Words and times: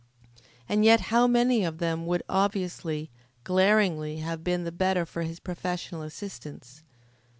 And 0.67 0.83
yet 0.83 0.99
how 1.13 1.27
many 1.27 1.63
of 1.63 1.77
them 1.77 2.07
would 2.07 2.23
obviously, 2.27 3.11
glaringly 3.43 4.17
have 4.17 4.43
been 4.43 4.63
the 4.63 4.71
better 4.71 5.05
for 5.05 5.21
his 5.21 5.39
professional 5.39 6.01
assistance. 6.01 6.81